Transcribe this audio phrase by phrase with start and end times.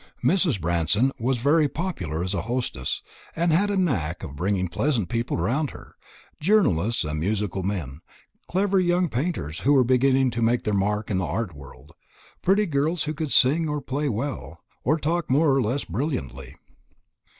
[0.23, 0.59] Mrs.
[0.59, 3.03] Branston was very popular as a hostess,
[3.35, 5.95] and had a knack of bringing pleasant people round her
[6.39, 7.99] journalists and musical men,
[8.47, 11.91] clever young painters who were beginning to make their mark in the art world,
[12.41, 16.55] pretty girls who could sing or play well, or talk more or less brilliantly.